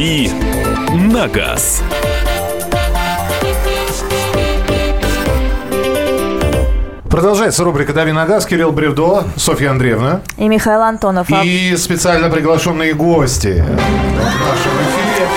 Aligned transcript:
«Дави 0.00 0.30
на 1.12 1.28
газ». 1.28 1.82
Продолжается 7.10 7.64
рубрика 7.64 7.92
«Дави 7.92 8.12
на 8.12 8.24
газ». 8.24 8.46
Кирилл 8.46 8.72
Бревдо, 8.72 9.24
Софья 9.36 9.72
Андреевна. 9.72 10.22
И 10.38 10.48
Михаил 10.48 10.80
Антонов. 10.80 11.26
А 11.30 11.44
И 11.44 11.76
специально 11.76 12.30
приглашенные 12.30 12.94
гости 12.94 13.62
в 13.62 13.68
нашем 13.68 14.72
эфире. 14.86 15.28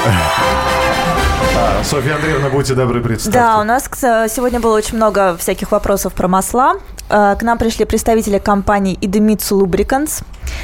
А, 1.57 1.83
Софья 1.83 2.15
Андреевна, 2.15 2.47
будьте 2.47 2.73
добры, 2.73 3.01
представьте. 3.01 3.37
Да, 3.37 3.59
у 3.59 3.65
нас 3.65 3.89
сегодня 4.33 4.61
было 4.61 4.77
очень 4.77 4.95
много 4.95 5.35
всяких 5.37 5.73
вопросов 5.73 6.13
про 6.13 6.29
масла. 6.29 6.75
Э, 7.09 7.35
К 7.37 7.43
нам 7.43 7.57
пришли 7.57 7.83
представители 7.83 8.39
компании 8.39 8.97
Idemitsu 9.01 9.59
Lubricants. 9.61 10.23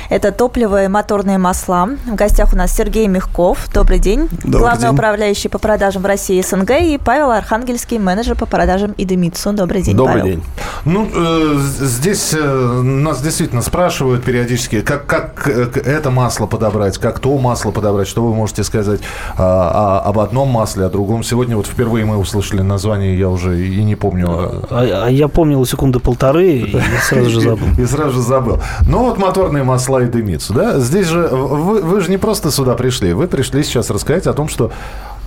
Это 0.09 0.31
топливо 0.31 0.85
и 0.85 0.87
моторные 0.87 1.37
масла. 1.37 1.89
В 2.05 2.15
гостях 2.15 2.53
у 2.53 2.55
нас 2.55 2.75
Сергей 2.75 3.07
Мягков. 3.07 3.67
Добрый 3.73 3.99
день. 3.99 4.27
Добрый 4.43 4.59
Главный 4.59 4.81
день. 4.87 4.93
управляющий 4.93 5.49
по 5.49 5.59
продажам 5.59 6.01
в 6.01 6.05
России 6.05 6.39
и 6.39 6.41
СНГ. 6.41 6.71
И 6.81 6.99
Павел 7.03 7.31
Архангельский, 7.31 7.99
менеджер 7.99 8.35
по 8.35 8.45
продажам 8.45 8.91
Idemitsu. 8.91 9.53
Добрый 9.53 9.81
день, 9.81 9.95
Добрый 9.95 10.21
Павел. 10.21 10.35
день. 10.35 10.43
Ну, 10.85 11.07
э, 11.13 11.57
здесь 11.79 12.33
э, 12.33 12.81
нас 12.81 13.21
действительно 13.21 13.61
спрашивают 13.61 14.23
периодически, 14.23 14.81
как, 14.81 15.05
как 15.05 15.47
э, 15.47 15.69
это 15.85 16.09
масло 16.09 16.45
подобрать, 16.45 16.97
как 16.97 17.19
то 17.19 17.37
масло 17.37 17.71
подобрать, 17.71 18.07
что 18.07 18.23
вы 18.23 18.33
можете 18.33 18.63
сказать 18.63 19.01
а, 19.37 19.99
об 20.05 20.19
одном 20.19 20.49
масле, 20.49 20.85
о 20.85 20.89
другом. 20.89 21.23
Сегодня 21.23 21.55
вот 21.55 21.67
впервые 21.67 22.05
мы 22.05 22.17
услышали 22.17 22.61
название, 22.61 23.17
я 23.17 23.29
уже 23.29 23.59
и 23.59 23.83
не 23.83 23.95
помню. 23.95 24.27
А, 24.69 25.05
а 25.05 25.09
я 25.09 25.27
помнил 25.27 25.65
секунды 25.65 25.99
полторы 25.99 26.49
и 26.49 26.81
сразу 27.01 27.29
же 27.29 27.41
забыл. 27.41 27.67
И 27.77 27.85
сразу 27.85 28.11
же 28.11 28.21
забыл. 28.21 28.59
Ну 28.87 29.05
вот 29.05 29.17
моторные 29.17 29.63
масла 29.69 30.03
и 30.03 30.07
дымицу, 30.07 30.53
да? 30.53 30.79
Здесь 30.79 31.07
же 31.07 31.27
вы, 31.27 31.81
вы 31.81 32.01
же 32.01 32.09
не 32.09 32.17
просто 32.17 32.51
сюда 32.51 32.75
пришли, 32.75 33.13
вы 33.13 33.27
пришли 33.27 33.63
сейчас 33.63 33.89
рассказать 33.89 34.27
о 34.27 34.33
том, 34.33 34.49
что 34.49 34.71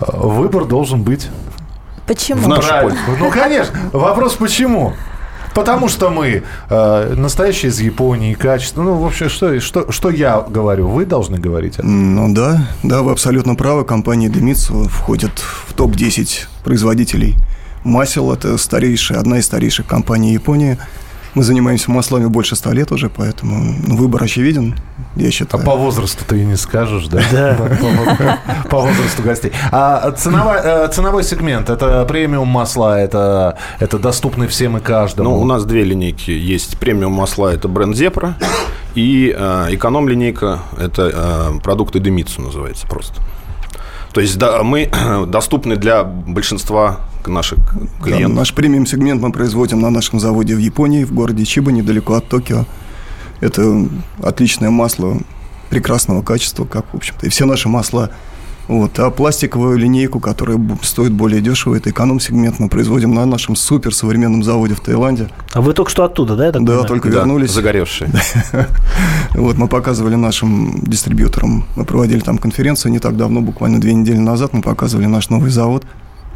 э, 0.00 0.04
выбор 0.12 0.64
должен 0.64 1.02
быть 1.02 1.28
Почему? 2.06 2.42
В 2.42 2.48
нашу 2.48 2.68
правильным. 2.68 2.98
Ну, 3.18 3.30
конечно. 3.30 3.74
Вопрос 3.92 4.34
почему? 4.34 4.92
Потому 5.54 5.88
что 5.88 6.10
мы 6.10 6.42
э, 6.70 7.14
настоящие 7.14 7.70
из 7.70 7.80
Японии, 7.80 8.34
качество. 8.34 8.82
Ну, 8.82 8.94
вообще, 8.94 9.28
что, 9.28 9.60
что, 9.60 9.92
что 9.92 10.10
я 10.10 10.40
говорю? 10.40 10.88
Вы 10.88 11.04
должны 11.04 11.38
говорить. 11.38 11.74
это. 11.74 11.86
Ну 11.86 12.34
да, 12.34 12.66
да, 12.82 13.02
вы 13.02 13.12
абсолютно 13.12 13.54
правы. 13.54 13.84
Компания 13.84 14.28
Демитсу 14.28 14.84
входит 14.88 15.38
в 15.38 15.74
топ-10 15.74 16.46
производителей 16.64 17.36
масел. 17.84 18.32
Это 18.32 18.56
старейшая, 18.56 19.18
одна 19.18 19.38
из 19.38 19.46
старейших 19.46 19.86
компаний 19.86 20.32
Японии. 20.32 20.78
Мы 21.34 21.42
занимаемся 21.44 21.90
маслами 21.90 22.26
больше 22.26 22.56
ста 22.56 22.72
лет 22.72 22.92
уже, 22.92 23.08
поэтому 23.08 23.74
ну, 23.86 23.96
выбор 23.96 24.22
очевиден, 24.22 24.74
я 25.16 25.28
А 25.28 25.30
считаю. 25.30 25.64
по 25.64 25.76
возрасту 25.76 26.24
ты 26.26 26.42
и 26.42 26.44
не 26.44 26.56
скажешь, 26.56 27.06
да? 27.06 27.22
Да. 27.32 28.38
По, 28.70 28.80
возрасту 28.80 29.22
гостей. 29.22 29.52
А 29.70 30.10
ценовой, 30.12 30.58
э, 30.62 30.88
ценовой 30.92 31.24
сегмент, 31.24 31.70
это 31.70 32.04
премиум 32.06 32.48
масла, 32.48 33.00
это, 33.00 33.56
это 33.78 33.98
доступный 33.98 34.46
всем 34.46 34.76
и 34.76 34.80
каждому. 34.80 35.30
Ну, 35.30 35.40
у 35.40 35.44
нас 35.44 35.64
две 35.64 35.84
линейки 35.84 36.30
есть. 36.30 36.76
Премиум 36.78 37.12
масла– 37.12 37.52
это 37.54 37.68
бренд 37.68 37.96
Зепра. 37.96 38.36
И 38.94 39.34
э, 39.34 39.68
эконом-линейка– 39.70 40.60
это 40.78 41.10
э, 41.54 41.60
продукты 41.60 41.98
Демитсу 41.98 42.42
называется 42.42 42.86
просто. 42.86 43.22
То 44.12 44.20
есть 44.20 44.36
да, 44.38 44.62
мы 44.62 44.90
доступны 45.28 45.76
для 45.76 46.04
большинства 46.04 46.98
наших 47.28 47.58
Да, 47.74 48.04
клиентов. 48.04 48.36
наш 48.36 48.54
премиум-сегмент 48.54 49.20
мы 49.22 49.32
производим 49.32 49.80
на 49.80 49.90
нашем 49.90 50.20
заводе 50.20 50.54
в 50.54 50.58
Японии, 50.58 51.04
в 51.04 51.12
городе 51.12 51.44
Чиба, 51.44 51.72
недалеко 51.72 52.14
от 52.14 52.28
Токио. 52.28 52.64
Это 53.40 53.86
отличное 54.22 54.70
масло 54.70 55.18
прекрасного 55.70 56.22
качества, 56.22 56.64
как, 56.64 56.84
в 56.92 56.96
общем-то, 56.96 57.26
и 57.26 57.28
все 57.28 57.44
наши 57.46 57.68
масла. 57.68 58.10
Вот. 58.68 58.96
А 59.00 59.10
пластиковую 59.10 59.76
линейку, 59.76 60.20
которая 60.20 60.60
стоит 60.82 61.12
более 61.12 61.40
дешево, 61.40 61.74
это 61.74 61.90
эконом-сегмент, 61.90 62.60
мы 62.60 62.68
производим 62.68 63.12
на 63.12 63.26
нашем 63.26 63.56
суперсовременном 63.56 64.44
заводе 64.44 64.74
в 64.74 64.80
Таиланде. 64.80 65.28
А 65.52 65.60
вы 65.60 65.72
только 65.74 65.90
что 65.90 66.04
оттуда, 66.04 66.36
да? 66.36 66.46
я 66.46 66.52
так 66.52 66.62
Да, 66.62 66.66
понимаю? 66.68 66.88
только 66.88 67.08
Да, 67.10 67.18
вернулись. 67.18 67.50
загоревшие. 67.50 68.10
Вот, 69.34 69.56
мы 69.56 69.66
показывали 69.66 70.14
нашим 70.14 70.80
дистрибьюторам, 70.82 71.64
мы 71.74 71.84
проводили 71.84 72.20
там 72.20 72.36
конференцию 72.38 72.92
не 72.92 72.98
так 72.98 73.16
давно, 73.16 73.40
буквально 73.40 73.80
две 73.80 73.94
недели 73.94 74.18
назад, 74.18 74.52
мы 74.52 74.60
показывали 74.62 75.06
наш 75.06 75.30
новый 75.30 75.50
завод. 75.50 75.84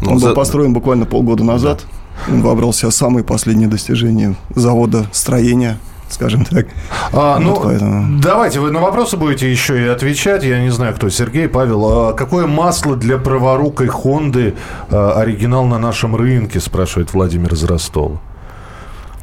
Ну, 0.00 0.10
Он 0.12 0.18
был 0.18 0.28
за- 0.28 0.34
построен 0.34 0.72
буквально 0.72 1.04
полгода 1.06 1.44
назад. 1.44 1.84
Он 2.28 2.40
выбрал 2.42 2.72
себе 2.72 2.90
самые 2.90 3.24
последние 3.24 3.68
достижения 3.68 4.36
завода 4.54 5.06
строения, 5.12 5.78
скажем 6.08 6.44
так. 6.44 6.66
А, 7.12 7.38
ну, 7.38 7.50
Вот 7.54 7.62
поэтому. 7.64 8.20
давайте, 8.20 8.60
вы 8.60 8.70
на 8.70 8.80
вопросы 8.80 9.16
будете 9.16 9.50
еще 9.50 9.82
и 9.84 9.86
отвечать. 9.86 10.42
Я 10.44 10.60
не 10.62 10.70
знаю, 10.70 10.94
кто, 10.94 11.08
Сергей, 11.10 11.48
Павел. 11.48 11.84
А 12.08 12.12
какое 12.14 12.46
масло 12.46 12.96
для 12.96 13.18
праворукой 13.18 13.88
Хонды 13.88 14.54
а, 14.90 15.12
оригинал 15.20 15.66
на 15.66 15.78
нашем 15.78 16.16
рынке, 16.16 16.58
спрашивает 16.60 17.12
Владимир 17.12 17.52
из 17.52 17.64
Ростова. 17.64 18.20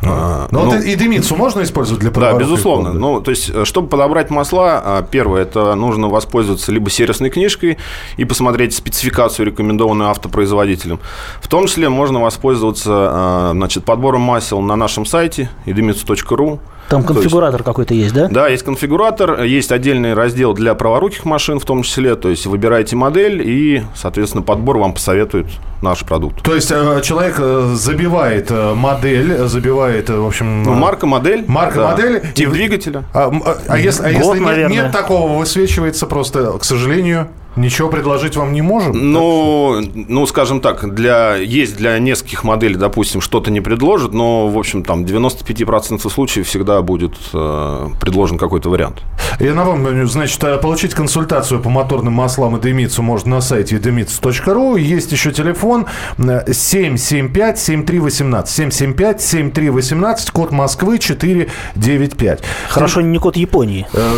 А, 0.01 0.47
Ну, 0.51 0.65
ну, 0.65 0.71
вот 0.71 0.83
и 0.83 0.95
дымицу 0.95 1.35
можно 1.35 1.63
использовать 1.63 2.01
для 2.01 2.11
Да, 2.11 2.33
безусловно. 2.33 2.89
Хонды? 2.89 2.99
Ну, 2.99 3.21
то 3.21 3.31
есть, 3.31 3.49
э, 3.53 3.65
чтобы 3.65 3.87
подобрать 3.87 4.29
масла, 4.29 4.81
а, 4.83 5.03
первое, 5.03 5.43
это 5.43 5.75
нужно 5.75 6.07
воспользоваться 6.07 6.71
либо 6.71 6.89
сервисной 6.89 7.29
книжкой 7.29 7.77
и 8.17 8.25
посмотреть 8.25 8.73
спецификацию, 8.73 9.45
рекомендованную 9.45 10.09
автопроизводителем. 10.09 10.99
В 11.41 11.47
том 11.47 11.67
числе 11.67 11.89
можно 11.89 12.21
воспользоваться 12.21 12.91
а, 12.91 13.51
значит, 13.53 13.85
подбором 13.85 14.21
масел 14.21 14.61
на 14.61 14.75
нашем 14.75 15.05
сайте 15.05 15.49
idemitsu.ru. 15.65 16.59
Там 16.89 17.03
То 17.03 17.09
есть- 17.13 17.21
конфигуратор 17.23 17.63
какой-то 17.63 17.93
есть, 17.93 18.13
да? 18.13 18.27
Да, 18.27 18.47
есть 18.47 18.63
конфигуратор, 18.63 19.43
есть 19.43 19.71
отдельный 19.71 20.13
раздел 20.13 20.53
для 20.53 20.75
праворуких 20.75 21.25
машин 21.25 21.59
в 21.59 21.65
том 21.65 21.83
числе. 21.83 22.15
То 22.15 22.29
есть 22.29 22.45
выбираете 22.45 22.95
модель 22.95 23.41
и, 23.43 23.83
соответственно, 23.95 24.43
подбор 24.43 24.77
вам 24.77 24.93
посоветует 24.93 25.47
наш 25.81 26.01
продукт. 26.05 26.41
То 26.43 26.55
есть 26.55 26.71
э, 26.71 27.01
человек 27.03 27.35
э, 27.39 27.73
забивает 27.75 28.47
э, 28.51 28.73
модель, 28.73 29.47
забивает, 29.47 30.09
в 30.09 30.25
общем... 30.25 30.63
Ну, 30.63 30.73
марка, 30.73 31.05
модель. 31.07 31.43
Марка, 31.47 31.79
да. 31.79 31.91
модель. 31.91 32.21
Тип 32.33 32.49
И- 32.49 32.51
двигателя. 32.51 33.03
А, 33.13 33.31
а- 33.33 33.57
а 33.67 33.77
если, 33.77 34.03
а 34.03 34.19
Год, 34.21 34.37
если 34.37 34.59
нет, 34.61 34.69
нет 34.69 34.91
такого, 34.91 35.37
высвечивается 35.39 36.05
просто, 36.07 36.57
к 36.57 36.63
сожалению, 36.63 37.27
ничего 37.55 37.89
предложить 37.89 38.35
вам 38.35 38.53
не 38.53 38.61
можем? 38.61 39.11
Ну, 39.11 39.81
ну, 39.93 40.25
скажем 40.25 40.61
так, 40.61 40.93
для, 40.93 41.35
есть 41.35 41.77
для 41.77 41.97
нескольких 41.99 42.43
моделей, 42.43 42.75
допустим, 42.75 43.21
что-то 43.21 43.51
не 43.51 43.61
предложат, 43.61 44.13
но, 44.13 44.47
в 44.47 44.57
общем, 44.57 44.83
там 44.83 45.03
95% 45.03 46.09
случаев 46.09 46.47
всегда 46.47 46.81
будет 46.81 47.13
э, 47.33 47.89
предложен 47.99 48.37
какой-то 48.37 48.69
вариант. 48.69 49.01
Я 49.39 49.53
напомню, 49.55 50.05
значит, 50.07 50.43
э, 50.43 50.57
получить 50.57 50.93
консультацию 50.93 51.59
по 51.61 51.69
моторным 51.69 52.13
маслам 52.13 52.55
и 52.57 52.61
демицу 52.61 53.01
можно 53.01 53.35
на 53.35 53.41
сайте 53.41 53.77
demits.ru. 53.77 54.79
Есть 54.79 55.11
еще 55.11 55.31
телефон 55.31 55.87
э, 56.17 56.43
775-7318. 56.47 58.45
775-7318, 58.45 60.31
код 60.31 60.51
Москвы 60.51 60.99
495. 60.99 62.41
Хорошо, 62.69 63.01
не 63.01 63.17
код 63.19 63.35
Японии. 63.37 63.87
Э, 63.93 64.17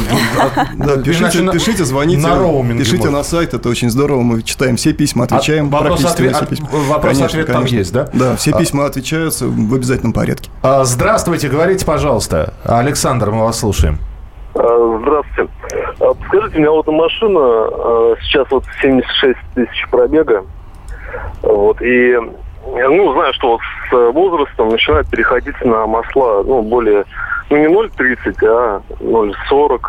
пишите, 1.04 1.86
звоните, 1.86 2.22
на 2.22 2.36
роуминге 2.36 2.84
пишите 2.84 3.10
на 3.10 3.24
сайт, 3.24 3.54
это 3.54 3.70
очень 3.70 3.90
здорово. 3.90 4.22
Мы 4.22 4.42
читаем 4.44 4.76
все 4.76 4.94
письма, 4.94 5.24
отвечаем 5.26 5.68
А 5.68 5.70
вопрос-ответ- 5.80 6.02
практически 6.02 6.24
на 6.24 6.34
все 6.34 6.44
от- 6.44 6.50
письма. 6.50 6.70
вопрос-ответ 6.90 7.48
там 7.48 7.66
есть, 7.66 7.94
да? 7.94 8.10
Да, 8.14 8.36
все 8.36 8.52
А- 8.52 8.58
письма 8.60 8.86
отвечаются 8.86 9.48
в 9.48 9.74
обязательном 9.74 10.14
порядке. 10.14 10.50
А, 10.62 10.84
Здравствуйте, 10.86 11.48
говорите, 11.50 11.86
пожалуйста. 11.86 12.54
Александр, 12.64 13.32
мы 13.32 13.44
вас 13.44 13.60
слушаем. 13.60 14.00
А, 14.56 15.00
Здравствуйте. 15.02 15.52
А, 16.00 16.14
Подскажите, 16.14 16.58
у 16.58 16.60
меня 16.62 16.72
вот 16.72 16.88
машина 16.88 17.40
а, 17.40 18.16
сейчас 18.22 18.50
вот 18.50 18.64
76 18.82 19.38
тысяч 19.54 19.88
пробега. 19.90 20.46
Вот, 21.42 21.82
и 21.82 22.18
ну, 22.66 23.14
знаю, 23.14 23.34
что 23.34 23.52
вот 23.52 23.62
с 23.90 24.12
возрастом 24.12 24.70
начинает 24.70 25.08
переходить 25.08 25.60
на 25.64 25.86
масла, 25.86 26.44
ну, 26.44 26.62
более, 26.64 27.06
ну, 27.50 27.58
не 27.58 27.68
0,30, 27.68 28.36
а 28.44 28.82
0,40 29.00 29.80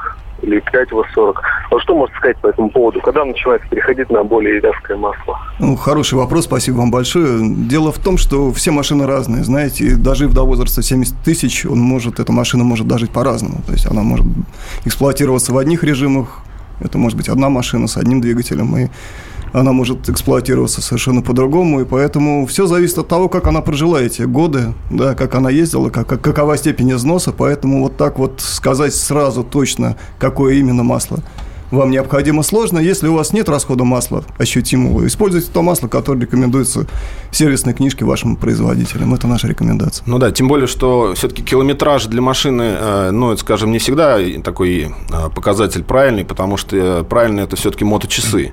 или 0.42 0.60
5 0.60 0.92
в 0.92 1.04
40. 1.14 1.42
Вот 1.70 1.82
что 1.82 1.96
можете 1.96 2.18
сказать 2.18 2.36
по 2.38 2.48
этому 2.48 2.70
поводу? 2.70 3.00
Когда 3.00 3.24
начинает 3.24 3.62
переходить 3.68 4.10
на 4.10 4.22
более 4.24 4.60
вязкое 4.60 4.96
масло? 4.96 5.38
Ну, 5.58 5.76
хороший 5.76 6.14
вопрос, 6.14 6.44
спасибо 6.44 6.76
вам 6.76 6.90
большое. 6.90 7.40
Дело 7.42 7.92
в 7.92 7.98
том, 7.98 8.18
что 8.18 8.52
все 8.52 8.70
машины 8.70 9.06
разные, 9.06 9.44
знаете, 9.44 9.84
и 9.84 9.94
дожив 9.94 10.32
до 10.32 10.44
возраста 10.44 10.82
70 10.82 11.16
тысяч, 11.24 11.66
он 11.66 11.78
может, 11.80 12.20
эта 12.20 12.32
машина 12.32 12.64
может 12.64 12.86
дожить 12.86 13.10
по-разному. 13.10 13.62
То 13.66 13.72
есть 13.72 13.86
она 13.86 14.02
может 14.02 14.26
эксплуатироваться 14.84 15.52
в 15.52 15.58
одних 15.58 15.84
режимах, 15.84 16.40
это 16.80 16.98
может 16.98 17.16
быть 17.16 17.28
одна 17.28 17.48
машина 17.48 17.86
с 17.86 17.96
одним 17.96 18.20
двигателем, 18.20 18.76
и 18.76 18.88
она 19.56 19.72
может 19.72 20.08
эксплуатироваться 20.10 20.82
совершенно 20.82 21.22
по-другому, 21.22 21.80
и 21.80 21.84
поэтому 21.84 22.46
все 22.46 22.66
зависит 22.66 22.98
от 22.98 23.08
того, 23.08 23.28
как 23.30 23.46
она 23.46 23.62
прожила 23.62 24.00
эти 24.02 24.22
годы, 24.22 24.74
да, 24.90 25.14
как 25.14 25.34
она 25.34 25.48
ездила, 25.48 25.88
как, 25.88 26.06
как- 26.06 26.20
какова 26.20 26.58
степень 26.58 26.92
износа, 26.92 27.32
поэтому 27.32 27.82
вот 27.82 27.96
так 27.96 28.18
вот 28.18 28.40
сказать 28.40 28.94
сразу 28.94 29.42
точно, 29.42 29.96
какое 30.18 30.54
именно 30.54 30.82
масло 30.82 31.22
вам 31.70 31.90
необходимо 31.90 32.42
сложно. 32.42 32.78
Если 32.78 33.08
у 33.08 33.14
вас 33.14 33.32
нет 33.32 33.48
расхода 33.48 33.84
масла 33.84 34.22
ощутимого, 34.38 35.06
используйте 35.06 35.48
то 35.52 35.62
масло, 35.62 35.88
которое 35.88 36.20
рекомендуется 36.20 36.86
в 37.30 37.36
сервисной 37.36 37.74
книжке 37.74 38.04
вашим 38.04 38.36
производителям. 38.36 39.14
Это 39.14 39.26
наша 39.26 39.48
рекомендация. 39.48 40.04
Ну 40.06 40.18
да, 40.18 40.30
тем 40.30 40.48
более, 40.48 40.66
что 40.68 41.14
все-таки 41.16 41.42
километраж 41.42 42.06
для 42.06 42.22
машины, 42.22 42.76
э, 42.78 43.10
ну, 43.10 43.32
это, 43.32 43.40
скажем, 43.40 43.72
не 43.72 43.78
всегда 43.78 44.18
такой 44.44 44.84
э, 44.84 45.30
показатель 45.34 45.82
правильный, 45.82 46.24
потому 46.24 46.56
что 46.56 46.76
э, 46.76 47.02
правильно 47.04 47.40
это 47.40 47.56
все-таки 47.56 47.84
моточасы. 47.84 48.52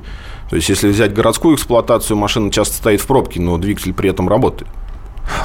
То 0.54 0.58
есть, 0.58 0.70
если 0.70 0.90
взять 0.90 1.16
городскую 1.16 1.56
эксплуатацию, 1.56 2.16
машина 2.16 2.52
часто 2.52 2.76
стоит 2.76 3.02
в 3.02 3.08
пробке, 3.08 3.42
но 3.42 3.58
двигатель 3.58 3.92
при 3.92 4.12
этом 4.12 4.30
работает. 4.30 4.70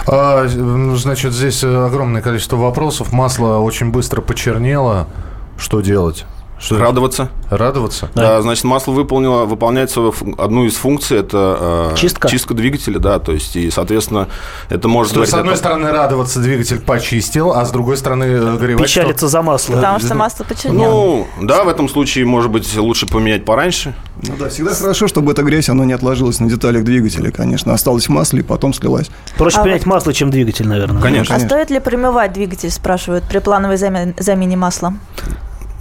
А, 0.07 0.47
значит, 0.47 1.33
здесь 1.33 1.65
огромное 1.65 2.21
количество 2.21 2.57
вопросов. 2.57 3.11
Масло 3.11 3.57
очень 3.57 3.91
быстро 3.91 4.21
почернело. 4.21 5.09
Что 5.57 5.81
делать? 5.81 6.27
Что 6.59 6.79
Радоваться. 6.79 7.31
Радоваться? 7.51 8.11
Да. 8.15 8.23
да, 8.23 8.43
значит, 8.43 8.65
масло 8.65 8.93
выполнило, 8.93 9.45
выполняет 9.45 9.91
свою 9.91 10.13
одну 10.39 10.65
из 10.65 10.75
функций, 10.75 11.19
это 11.19 11.93
э, 11.93 11.97
чистка. 11.97 12.29
чистка 12.29 12.55
двигателя, 12.55 12.99
да, 12.99 13.21
то 13.21 13.33
есть, 13.33 13.55
и, 13.55 13.71
соответственно, 13.71 14.29
это 14.69 14.89
может... 14.89 15.15
То 15.15 15.21
есть, 15.21 15.33
с 15.33 15.35
одной 15.35 15.55
это... 15.55 15.61
стороны, 15.61 15.91
радоваться 15.91 16.41
двигатель 16.41 16.81
почистил, 16.81 17.53
а 17.53 17.65
с 17.65 17.71
другой 17.71 17.97
стороны, 17.97 18.25
э, 18.25 18.57
горевать... 18.57 18.85
Печалиться 18.85 19.27
что... 19.27 19.29
за 19.29 19.43
масло. 19.43 19.75
Потому 19.75 20.01
что 20.01 20.15
масло 20.17 20.45
почернело. 20.45 20.91
Ну, 20.91 21.27
да, 21.43 21.63
в 21.63 21.69
этом 21.69 21.89
случае, 21.89 22.25
может 22.25 22.51
быть, 22.51 22.77
лучше 22.77 23.07
поменять 23.07 23.45
пораньше. 23.45 23.95
Ну 24.27 24.35
да, 24.37 24.49
всегда 24.49 24.75
хорошо, 24.75 25.07
чтобы 25.07 25.33
эта 25.33 25.45
грязь, 25.45 25.69
она 25.69 25.85
не 25.85 25.93
отложилась 25.93 26.41
на 26.41 26.51
деталях 26.51 26.83
двигателя, 26.83 27.31
конечно. 27.31 27.73
Осталось 27.73 28.07
в 28.07 28.11
масле, 28.11 28.41
и 28.41 28.43
потом 28.43 28.75
слилась. 28.75 29.11
Проще 29.37 29.59
а 29.59 29.63
поменять 29.63 29.87
вот... 29.87 29.95
масло, 29.95 30.13
чем 30.13 30.31
двигатель, 30.31 30.67
наверное. 30.67 31.01
Конечно. 31.01 31.37
А 31.37 31.39
конечно. 31.39 31.57
стоит 31.57 31.71
ли 31.71 31.79
промывать 31.79 32.33
двигатель, 32.33 32.71
спрашивают, 32.71 33.25
при 33.25 33.39
плановой 33.39 33.77
замене 33.77 34.57
масла? 34.57 34.95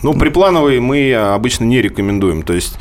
Ну, 0.04 0.14
приплановый 0.14 0.80
мы 0.80 1.14
обычно 1.14 1.64
не 1.66 1.82
рекомендуем. 1.82 2.44
То 2.44 2.54
есть 2.54 2.78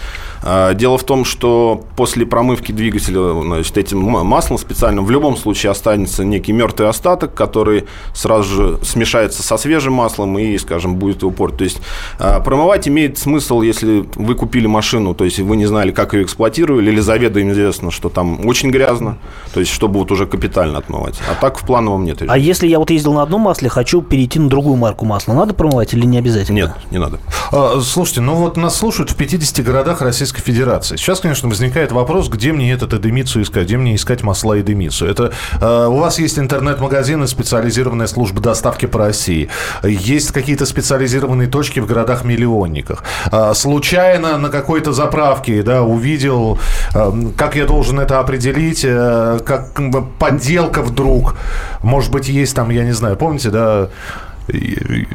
дело 0.74 0.98
в 0.98 1.04
том, 1.04 1.24
что 1.24 1.84
после 1.96 2.26
промывки 2.26 2.72
двигателя 2.72 3.40
значит, 3.42 3.76
этим 3.76 4.00
маслом 4.00 4.58
специальным 4.58 5.04
в 5.04 5.10
любом 5.10 5.36
случае 5.36 5.72
останется 5.72 6.24
некий 6.24 6.52
мертвый 6.52 6.88
остаток, 6.88 7.34
который 7.34 7.86
сразу 8.14 8.54
же 8.54 8.78
смешается 8.84 9.42
со 9.42 9.56
свежим 9.56 9.94
маслом 9.94 10.38
и, 10.38 10.56
скажем, 10.58 10.96
будет 10.96 11.22
его 11.22 11.30
портить. 11.30 11.56
То 11.56 11.64
есть 11.64 11.78
а, 12.18 12.40
промывать 12.40 12.86
имеет 12.86 13.18
смысл, 13.18 13.62
если 13.62 14.04
вы 14.14 14.34
купили 14.34 14.66
машину, 14.66 15.14
то 15.14 15.24
есть 15.24 15.38
вы 15.38 15.56
не 15.56 15.66
знали, 15.66 15.90
как 15.90 16.14
ее 16.14 16.24
эксплуатировали, 16.24 16.90
или 16.90 17.00
заведомо 17.00 17.50
известно, 17.52 17.90
что 17.90 18.08
там 18.08 18.46
очень 18.46 18.70
грязно, 18.70 19.18
то 19.54 19.60
есть 19.60 19.72
чтобы 19.72 19.98
вот 19.98 20.12
уже 20.12 20.26
капитально 20.26 20.78
отмывать. 20.78 21.18
А 21.30 21.34
так 21.34 21.58
в 21.58 21.66
плановом 21.66 22.04
нет. 22.04 22.22
А 22.26 22.38
если 22.38 22.66
я 22.66 22.78
вот 22.78 22.90
ездил 22.90 23.14
на 23.14 23.22
одном 23.22 23.42
масле, 23.42 23.68
хочу 23.68 24.02
перейти 24.02 24.38
на 24.38 24.48
другую 24.48 24.76
марку 24.76 25.04
масла, 25.04 25.32
надо 25.32 25.54
промывать 25.54 25.94
или 25.94 26.04
не 26.04 26.18
обязательно? 26.18 26.56
Нет, 26.56 26.70
не 26.90 26.98
надо. 26.98 27.18
А, 27.52 27.80
слушайте, 27.80 28.20
ну 28.20 28.34
вот 28.34 28.56
нас 28.56 28.76
слушают 28.76 29.10
в 29.10 29.16
50 29.16 29.64
городах 29.64 30.02
России 30.02 30.26
Российской 30.36 30.42
Федерации. 30.42 30.96
Сейчас, 30.96 31.20
конечно, 31.20 31.48
возникает 31.48 31.92
вопрос, 31.92 32.28
где 32.28 32.52
мне 32.52 32.72
этот 32.72 32.94
эдемицию 32.94 33.42
искать, 33.42 33.64
где 33.64 33.76
мне 33.76 33.94
искать 33.94 34.22
масла 34.22 34.60
эдемицию. 34.60 35.10
Это 35.10 35.32
э, 35.60 35.86
у 35.86 35.98
вас 35.98 36.18
есть 36.18 36.38
интернет-магазины, 36.38 37.26
специализированная 37.26 38.06
служба 38.06 38.40
доставки 38.40 38.86
по 38.86 38.98
России. 38.98 39.48
Есть 39.82 40.32
какие-то 40.32 40.66
специализированные 40.66 41.48
точки 41.48 41.80
в 41.80 41.86
городах-миллионниках. 41.86 43.04
Э, 43.32 43.54
случайно 43.54 44.38
на 44.38 44.48
какой-то 44.48 44.92
заправке 44.92 45.62
да, 45.62 45.82
увидел, 45.82 46.58
э, 46.94 47.12
как 47.36 47.56
я 47.56 47.66
должен 47.66 48.00
это 48.00 48.20
определить, 48.20 48.84
э, 48.84 49.38
как 49.44 49.72
подделка 50.18 50.82
вдруг. 50.82 51.36
Может 51.82 52.10
быть, 52.12 52.28
есть 52.28 52.54
там, 52.54 52.70
я 52.70 52.84
не 52.84 52.92
знаю, 52.92 53.16
помните, 53.16 53.50
да, 53.50 53.88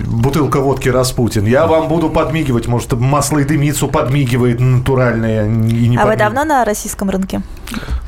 бутылка 0.05 0.59
водки 0.59 0.89
Распутин. 0.89 1.45
Я 1.45 1.67
вам 1.67 1.87
буду 1.87 2.09
подмигивать, 2.09 2.67
может, 2.67 2.93
масло 2.93 3.39
и 3.39 3.43
дымицу 3.43 3.87
подмигивает 3.87 4.59
натуральное. 4.59 5.45
И 5.45 5.87
не 5.87 5.97
а 5.97 6.05
вы 6.05 6.15
давно 6.17 6.43
на 6.43 6.65
российском 6.65 7.09
рынке? 7.09 7.41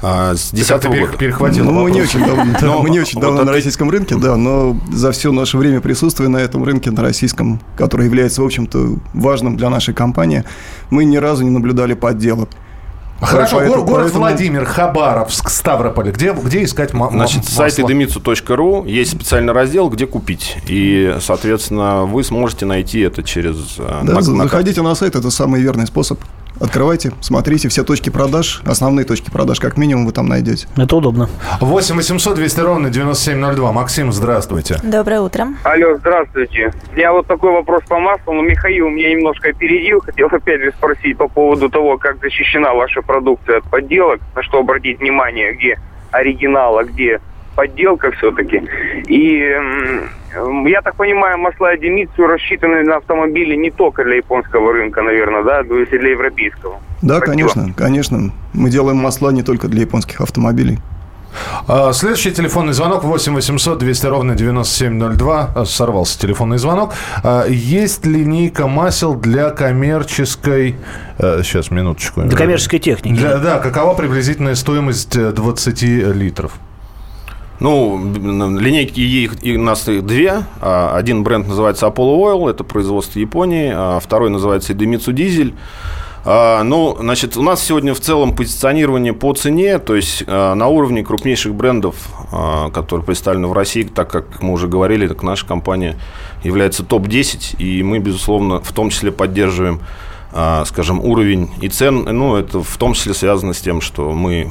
А, 0.01 0.35
с 0.35 0.51
10 0.51 0.83
года. 0.85 1.17
Перехватил 1.17 1.65
ну, 1.65 1.71
мы 1.71 1.91
не 1.91 2.01
очень 2.01 2.19
давно, 2.19 2.45
но, 2.61 2.81
мы 2.81 2.89
не 2.89 2.99
очень 2.99 3.21
давно 3.21 3.37
вот 3.37 3.45
на 3.45 3.51
российском 3.51 3.89
рынке, 3.89 4.15
да, 4.15 4.35
но 4.35 4.77
за 4.91 5.11
все 5.13 5.31
наше 5.31 5.57
время 5.57 5.79
присутствия 5.79 6.27
на 6.27 6.37
этом 6.37 6.63
рынке, 6.63 6.91
на 6.91 7.01
российском, 7.01 7.61
который 7.77 8.05
является, 8.05 8.41
в 8.41 8.45
общем-то, 8.45 8.97
важным 9.13 9.55
для 9.55 9.69
нашей 9.69 9.93
компании, 9.93 10.43
мы 10.89 11.05
ни 11.05 11.17
разу 11.17 11.43
не 11.43 11.49
наблюдали 11.49 11.93
подделок. 11.93 12.49
Хорошо, 13.25 13.57
поэтому, 13.57 13.83
город 13.85 14.03
поэтому... 14.03 14.19
Владимир, 14.19 14.65
Хабаровск, 14.65 15.49
Ставрополь. 15.49 16.11
Где, 16.11 16.33
где 16.33 16.63
искать 16.63 16.93
ма- 16.93 17.09
Значит, 17.11 17.37
масло? 17.37 17.51
сайт 17.69 17.79
edemитsu.ru 17.79 18.87
есть 18.87 19.11
специальный 19.11 19.53
раздел, 19.53 19.89
где 19.89 20.05
купить. 20.07 20.57
И, 20.67 21.15
соответственно, 21.21 22.03
вы 22.03 22.23
сможете 22.23 22.65
найти 22.65 22.99
это 23.01 23.23
через... 23.23 23.75
Э, 23.79 24.01
да, 24.03 24.13
на, 24.15 24.21
заходите 24.21 24.81
на 24.81 24.95
сайт, 24.95 25.15
это 25.15 25.29
самый 25.31 25.61
верный 25.61 25.87
способ. 25.87 26.19
Открывайте, 26.63 27.11
смотрите 27.19 27.67
все 27.67 27.83
точки 27.83 28.09
продаж, 28.09 28.61
основные 28.65 29.05
точки 29.05 29.29
продаж, 29.29 29.59
как 29.59 29.75
минимум, 29.75 30.05
вы 30.05 30.13
там 30.13 30.27
найдете. 30.27 30.65
Это 30.77 30.95
удобно. 30.95 31.27
8 31.59 31.95
800 31.97 32.35
200 32.35 32.59
ровно 32.61 32.89
9702. 32.89 33.73
Максим, 33.73 34.13
здравствуйте. 34.13 34.77
Доброе 34.81 35.19
утро. 35.19 35.47
Алло, 35.63 35.97
здравствуйте. 35.97 36.73
У 36.93 36.95
меня 36.95 37.11
вот 37.11 37.27
такой 37.27 37.51
вопрос 37.51 37.83
по 37.89 37.99
маслу. 37.99 38.31
Ну, 38.31 38.43
Михаил 38.43 38.87
меня 38.87 39.11
немножко 39.11 39.49
опередил. 39.49 39.99
Хотел 39.99 40.27
опять 40.31 40.61
же 40.61 40.71
спросить 40.71 41.17
по 41.17 41.27
поводу 41.27 41.69
того, 41.69 41.97
как 41.97 42.21
защищена 42.21 42.73
ваша 42.73 43.01
продукция 43.01 43.57
от 43.57 43.65
подделок, 43.65 44.21
на 44.33 44.41
что 44.41 44.59
обратить 44.59 45.01
внимание, 45.01 45.53
где 45.55 45.77
оригинал, 46.11 46.77
а 46.77 46.85
где 46.85 47.19
подделка 47.55 48.11
все-таки. 48.11 48.61
И 49.07 49.55
я 50.65 50.81
так 50.81 50.95
понимаю, 50.95 51.37
масла 51.37 51.77
Демицу 51.77 52.25
рассчитаны 52.25 52.83
на 52.83 52.97
автомобили 52.97 53.55
не 53.55 53.71
только 53.71 54.03
для 54.03 54.15
японского 54.15 54.73
рынка, 54.73 55.01
наверное, 55.01 55.43
да, 55.43 55.63
но 55.63 55.79
и 55.79 55.85
для 55.85 56.11
европейского. 56.11 56.79
Да, 57.01 57.17
Спасибо. 57.17 57.31
конечно, 57.31 57.73
конечно. 57.75 58.31
Мы 58.53 58.69
делаем 58.69 58.97
масла 58.97 59.31
не 59.31 59.43
только 59.43 59.67
для 59.67 59.81
японских 59.81 60.21
автомобилей. 60.21 60.79
А, 61.67 61.93
следующий 61.93 62.31
телефонный 62.31 62.73
звонок 62.73 63.03
8 63.03 63.33
800 63.33 63.77
200 63.79 64.05
ровно 64.05 64.35
9702. 64.35 65.51
А, 65.55 65.65
сорвался 65.65 66.19
телефонный 66.19 66.57
звонок. 66.57 66.93
А, 67.23 67.45
есть 67.47 68.05
линейка 68.05 68.67
масел 68.67 69.15
для 69.15 69.49
коммерческой... 69.49 70.75
Сейчас, 71.17 71.71
минуточку. 71.71 72.21
Для 72.21 72.37
коммерческой 72.37 72.79
техники. 72.79 73.15
Для, 73.15 73.37
да, 73.37 73.59
какова 73.59 73.93
приблизительная 73.93 74.55
стоимость 74.55 75.17
20 75.17 75.81
литров? 76.15 76.53
Ну, 77.59 77.97
линейки 78.59 79.55
у 79.55 79.61
нас 79.61 79.85
две. 79.85 80.43
А, 80.59 80.95
один 80.95 81.23
бренд 81.23 81.47
называется 81.47 81.85
Apollo 81.85 82.17
Oil, 82.17 82.49
это 82.49 82.63
производство 82.63 83.19
Японии. 83.19 83.71
А 83.73 83.99
второй 83.99 84.29
называется 84.29 84.73
Idemitsu 84.73 85.13
Diesel. 85.13 85.53
А, 86.25 86.63
ну, 86.63 86.97
значит, 86.99 87.37
у 87.37 87.43
нас 87.43 87.63
сегодня 87.63 87.93
в 87.93 87.99
целом 87.99 88.35
позиционирование 88.35 89.13
по 89.13 89.33
цене, 89.33 89.77
то 89.79 89.95
есть 89.95 90.25
на 90.27 90.67
уровне 90.67 91.03
крупнейших 91.03 91.53
брендов, 91.53 91.95
которые 92.73 93.05
представлены 93.05 93.47
в 93.47 93.53
России, 93.53 93.83
так 93.83 94.09
как 94.09 94.41
мы 94.41 94.53
уже 94.53 94.67
говорили, 94.67 95.07
так 95.07 95.21
наша 95.21 95.45
компания 95.45 95.97
является 96.43 96.83
топ-10, 96.83 97.57
и 97.59 97.83
мы, 97.83 97.99
безусловно, 97.99 98.61
в 98.61 98.71
том 98.71 98.89
числе 98.89 99.11
поддерживаем 99.11 99.81
скажем, 100.65 100.99
уровень 100.99 101.51
и 101.61 101.69
цен, 101.69 102.03
ну, 102.05 102.35
это 102.35 102.63
в 102.63 102.77
том 102.77 102.93
числе 102.93 103.13
связано 103.13 103.53
с 103.53 103.61
тем, 103.61 103.81
что 103.81 104.13
мы 104.13 104.49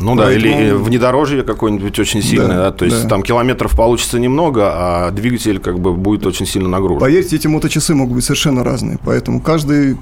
Ну 0.00 0.14
да, 0.14 0.32
или 0.32 0.72
внедорожье 0.72 1.42
какое-нибудь 1.42 1.98
очень 1.98 2.22
сильное, 2.22 2.48
да, 2.48 2.62
да 2.64 2.72
то 2.72 2.84
есть 2.84 3.02
да. 3.02 3.08
там 3.08 3.22
километров 3.22 3.76
получится 3.76 4.18
немного, 4.18 4.70
а 4.72 5.10
двигатель 5.10 5.58
как 5.58 5.78
бы 5.78 5.92
будет 5.92 6.26
очень 6.26 6.46
сильно 6.46 6.68
нагружен. 6.68 7.00
Поверьте, 7.00 7.36
эти 7.36 7.46
моточасы 7.46 7.94
могут 7.94 8.14
быть 8.14 8.24
совершенно 8.24 8.64
разные, 8.64 8.98
поэтому 9.04 9.40
каждый 9.40 9.96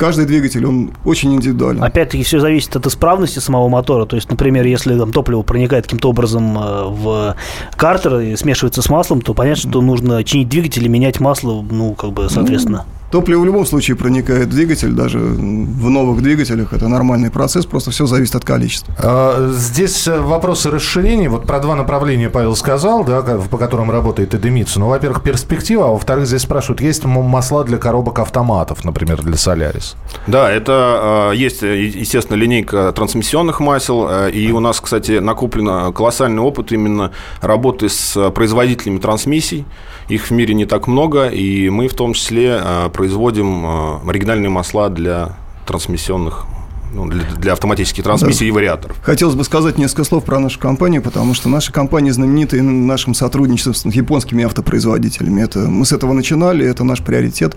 каждый 0.00 0.24
двигатель, 0.24 0.64
он 0.64 0.92
очень 1.04 1.34
индивидуален. 1.34 1.84
Опять-таки 1.84 2.24
все 2.24 2.40
зависит 2.40 2.74
от 2.74 2.86
исправности 2.86 3.38
самого 3.38 3.68
мотора. 3.68 4.06
То 4.06 4.16
есть, 4.16 4.30
например, 4.30 4.64
если 4.64 4.98
там 4.98 5.12
топливо 5.12 5.42
проникает 5.42 5.84
каким-то 5.84 6.08
образом 6.08 6.58
э, 6.58 6.84
в 6.86 7.36
картер 7.76 8.20
и 8.20 8.34
смешивается 8.34 8.80
с 8.80 8.88
маслом, 8.88 9.20
то 9.20 9.34
понятно, 9.34 9.68
что 9.68 9.82
нужно 9.82 10.24
чинить 10.24 10.48
двигатель 10.48 10.86
и 10.86 10.88
менять 10.88 11.20
масло, 11.20 11.62
ну, 11.70 11.92
как 11.92 12.12
бы, 12.12 12.30
соответственно. 12.30 12.86
Топливо 13.10 13.40
в 13.40 13.44
любом 13.44 13.66
случае 13.66 13.96
проникает 13.96 14.46
в 14.46 14.50
двигатель, 14.50 14.92
даже 14.92 15.18
в 15.18 15.90
новых 15.90 16.22
двигателях. 16.22 16.72
Это 16.72 16.86
нормальный 16.86 17.30
процесс, 17.30 17.66
просто 17.66 17.90
все 17.90 18.06
зависит 18.06 18.36
от 18.36 18.44
количества. 18.44 18.94
А, 18.98 19.50
Здесь 19.52 20.06
э, 20.06 20.20
вопросы 20.20 20.70
расширения. 20.70 21.28
Вот 21.28 21.46
про 21.46 21.58
два 21.58 21.74
направления 21.74 22.30
Павел 22.30 22.54
сказал, 22.54 23.04
да, 23.04 23.22
по 23.22 23.58
которым 23.58 23.90
работает 23.90 24.34
Эдемитсу. 24.34 24.78
Ну, 24.78 24.88
во-первых, 24.88 25.22
перспектива, 25.22 25.86
а 25.86 25.88
во-вторых, 25.88 26.26
здесь 26.26 26.42
спрашивают, 26.42 26.80
есть 26.80 27.04
масла 27.04 27.64
для 27.64 27.78
коробок 27.78 28.20
автоматов, 28.20 28.84
например, 28.84 29.22
для 29.22 29.36
Солярис? 29.36 29.96
Да, 30.28 30.50
это 30.50 31.30
э, 31.32 31.36
есть, 31.36 31.64
э, 31.64 31.82
естественно, 31.82 32.36
линейка 32.36 32.92
трансмиссионных 32.92 33.58
масел, 33.58 34.08
и 34.28 34.52
у 34.52 34.60
нас, 34.60 34.80
кстати, 34.80 35.18
накоплен 35.18 35.92
колоссальный 35.92 36.42
опыт 36.42 36.70
именно 36.70 37.10
работы 37.40 37.88
с 37.88 38.30
производителями 38.30 38.98
трансмиссий. 38.98 39.64
Их 40.08 40.26
в 40.26 40.30
мире 40.30 40.54
не 40.54 40.66
так 40.66 40.86
много, 40.86 41.26
и 41.28 41.70
мы 41.70 41.88
в 41.88 41.94
том 41.94 42.14
числе 42.14 42.60
производим 43.00 43.64
э, 43.64 44.10
оригинальные 44.10 44.50
масла 44.50 44.90
для 44.90 45.34
трансмиссионных, 45.66 46.44
ну, 46.92 47.06
для, 47.06 47.22
для 47.38 47.52
автоматических 47.54 48.04
трансмиссий 48.04 48.46
и 48.46 48.50
вариаторов. 48.50 48.98
Хотелось 49.02 49.36
бы 49.36 49.42
сказать 49.44 49.78
несколько 49.78 50.04
слов 50.04 50.22
про 50.22 50.38
нашу 50.38 50.60
компанию, 50.60 51.00
потому 51.00 51.32
что 51.32 51.48
наша 51.48 51.72
компания 51.72 52.12
знаменита 52.12 52.58
и 52.58 52.60
нашим 52.60 53.14
сотрудничеством 53.14 53.74
с 53.74 53.94
японскими 53.94 54.44
автопроизводителями. 54.44 55.40
Это, 55.40 55.60
мы 55.60 55.86
с 55.86 55.92
этого 55.92 56.12
начинали, 56.12 56.66
это 56.66 56.84
наш 56.84 57.00
приоритет. 57.02 57.56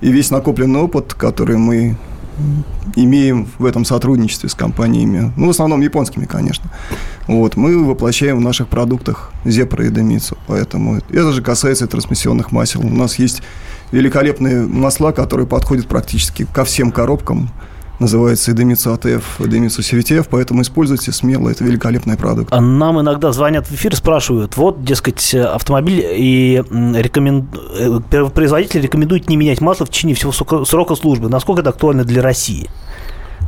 И 0.00 0.10
весь 0.10 0.32
накопленный 0.32 0.80
опыт, 0.80 1.14
который 1.14 1.56
мы 1.56 1.96
имеем 2.96 3.46
в 3.58 3.66
этом 3.66 3.84
сотрудничестве 3.84 4.48
с 4.48 4.54
компаниями, 4.56 5.32
ну, 5.36 5.46
в 5.46 5.50
основном 5.50 5.82
японскими, 5.82 6.24
конечно, 6.24 6.68
вот, 7.28 7.54
мы 7.54 7.84
воплощаем 7.84 8.38
в 8.38 8.40
наших 8.40 8.66
продуктах 8.66 9.30
Зепра 9.44 9.86
и 9.86 9.88
Демицу. 9.88 10.36
Поэтому 10.48 10.96
это 10.96 11.30
же 11.30 11.42
касается 11.42 11.84
и 11.84 11.88
трансмиссионных 11.88 12.50
масел. 12.50 12.80
У 12.84 12.90
нас 12.90 13.20
есть 13.20 13.42
великолепные 13.92 14.62
масла, 14.66 15.12
которые 15.12 15.46
подходят 15.46 15.86
практически 15.86 16.46
ко 16.52 16.64
всем 16.64 16.90
коробкам. 16.92 17.50
Называется 17.98 18.52
Эдемицу 18.52 18.94
АТФ, 18.94 19.42
Эдемицу 19.42 19.82
CVTF, 19.82 20.26
поэтому 20.30 20.62
используйте 20.62 21.12
смело, 21.12 21.50
это 21.50 21.64
великолепный 21.64 22.16
продукт. 22.16 22.50
А 22.50 22.58
Нам 22.58 22.98
иногда 22.98 23.30
звонят 23.30 23.66
в 23.66 23.74
эфир, 23.74 23.94
спрашивают, 23.94 24.56
вот, 24.56 24.82
дескать, 24.82 25.34
автомобиль 25.34 26.02
и 26.02 26.62
рекомен- 26.70 27.44
э, 27.78 28.30
производитель 28.30 28.80
рекомендует 28.80 29.28
не 29.28 29.36
менять 29.36 29.60
масло 29.60 29.84
в 29.84 29.90
течение 29.90 30.16
всего 30.16 30.32
срока 30.32 30.94
службы. 30.94 31.28
Насколько 31.28 31.60
это 31.60 31.70
актуально 31.70 32.04
для 32.04 32.22
России? 32.22 32.70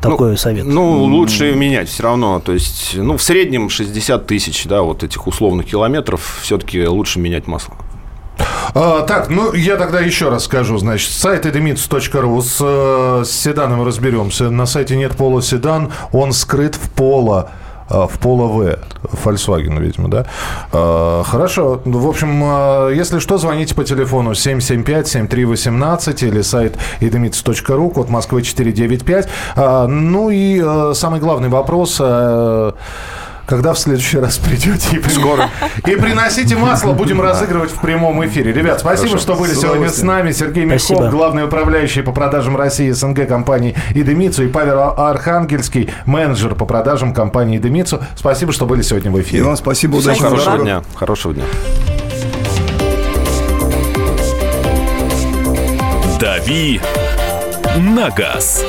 Такой 0.02 0.36
совет. 0.36 0.66
Ну, 0.66 1.04
лучше 1.04 1.54
менять 1.54 1.88
все 1.88 2.02
равно. 2.02 2.38
То 2.40 2.52
есть, 2.52 2.94
ну, 2.96 3.16
в 3.16 3.22
среднем 3.22 3.70
60 3.70 4.26
тысяч, 4.26 4.66
да, 4.66 4.82
вот 4.82 5.02
этих 5.02 5.26
условных 5.26 5.64
километров, 5.66 6.40
все-таки 6.42 6.86
лучше 6.86 7.20
менять 7.20 7.46
масло. 7.46 7.74
А, 8.74 9.02
так, 9.02 9.28
ну 9.28 9.52
я 9.52 9.76
тогда 9.76 10.00
еще 10.00 10.28
раз 10.30 10.44
скажу. 10.44 10.78
Значит, 10.78 11.12
сайт 11.12 11.44
edemits.ru 11.46 12.40
с, 12.42 12.58
э, 12.60 13.24
с 13.24 13.30
седаном 13.30 13.84
разберемся. 13.84 14.50
На 14.50 14.66
сайте 14.66 14.96
нет 14.96 15.12
пола 15.12 15.42
седан, 15.42 15.92
он 16.12 16.32
скрыт 16.32 16.74
в 16.76 16.90
поло 16.90 17.50
э, 17.90 18.06
в 18.10 18.18
Поло 18.18 18.46
В. 18.46 18.78
Volkswagen, 19.24 19.78
видимо, 19.80 20.08
да? 20.08 20.26
Э, 20.72 21.22
Хорошо. 21.26 21.82
В 21.84 22.08
общем, 22.08 22.42
э, 22.42 22.94
если 22.94 23.18
что, 23.18 23.36
звоните 23.36 23.74
по 23.74 23.84
телефону 23.84 24.32
775-7318 24.32 26.26
или 26.26 26.40
сайт 26.42 26.78
edemits.ru, 27.00 27.90
код 27.92 28.08
Москвы 28.08 28.42
495. 28.42 29.28
А, 29.56 29.86
Ну 29.86 30.30
и 30.30 30.62
э, 30.64 30.92
самый 30.94 31.20
главный 31.20 31.48
вопрос... 31.50 32.00
когда 33.52 33.74
в 33.74 33.78
следующий 33.78 34.16
раз 34.16 34.38
придете 34.38 34.96
и, 34.96 35.08
Скоро. 35.10 35.50
и 35.86 35.94
приносите 35.96 36.56
масло, 36.56 36.94
будем 36.94 37.20
разыгрывать 37.20 37.70
в 37.70 37.82
прямом 37.82 38.24
эфире. 38.24 38.50
Ребят, 38.50 38.80
спасибо, 38.80 39.08
Хорошо. 39.10 39.22
что 39.22 39.34
были 39.34 39.52
С 39.52 39.60
сегодня 39.60 39.90
с 39.90 40.00
нами. 40.00 40.32
Сергей 40.32 40.66
Спасибо. 40.66 41.10
главный 41.10 41.44
управляющий 41.44 42.00
по 42.00 42.12
продажам 42.12 42.56
России 42.56 42.90
СНГ 42.90 43.28
компании 43.28 43.76
«Идемицу», 43.94 44.44
и 44.44 44.48
Павел 44.48 44.94
Архангельский, 44.96 45.90
менеджер 46.06 46.54
по 46.54 46.64
продажам 46.64 47.12
компании 47.12 47.58
«Идемицу». 47.58 48.00
Спасибо, 48.16 48.54
что 48.54 48.64
были 48.64 48.80
сегодня 48.80 49.10
в 49.10 49.18
И 49.18 49.20
эфире. 49.20 49.42
вам 49.42 49.56
спасибо, 49.58 49.96
удачи, 49.96 50.22
Хорошего 50.22 50.56
дня. 50.56 50.82
Хорошего 50.94 51.34
дня. 51.34 51.44
«Дави 56.18 56.80
на 57.76 58.08
газ». 58.08 58.64